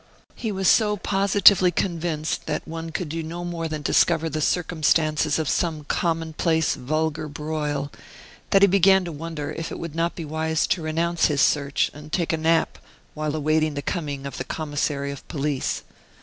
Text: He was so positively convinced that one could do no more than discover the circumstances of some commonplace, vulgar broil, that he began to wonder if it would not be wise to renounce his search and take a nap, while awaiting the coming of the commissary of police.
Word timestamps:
He 0.33 0.51
was 0.51 0.67
so 0.67 0.97
positively 0.97 1.69
convinced 1.69 2.47
that 2.47 2.67
one 2.67 2.89
could 2.89 3.07
do 3.07 3.21
no 3.21 3.45
more 3.45 3.67
than 3.67 3.83
discover 3.83 4.31
the 4.31 4.41
circumstances 4.41 5.37
of 5.37 5.47
some 5.47 5.83
commonplace, 5.83 6.73
vulgar 6.73 7.27
broil, 7.27 7.91
that 8.49 8.63
he 8.63 8.67
began 8.67 9.05
to 9.05 9.11
wonder 9.11 9.51
if 9.51 9.71
it 9.71 9.77
would 9.77 9.93
not 9.93 10.15
be 10.15 10.25
wise 10.25 10.65
to 10.65 10.81
renounce 10.81 11.27
his 11.27 11.41
search 11.41 11.91
and 11.93 12.11
take 12.11 12.33
a 12.33 12.37
nap, 12.37 12.79
while 13.13 13.35
awaiting 13.35 13.75
the 13.75 13.83
coming 13.83 14.25
of 14.25 14.37
the 14.39 14.43
commissary 14.43 15.11
of 15.11 15.27
police. 15.27 15.83